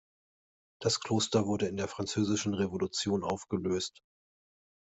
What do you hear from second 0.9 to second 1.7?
Kloster wurde